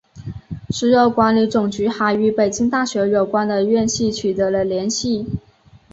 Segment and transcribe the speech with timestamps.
[0.71, 5.27] 石油管理总局还与北京大学有关的院系取得了联系。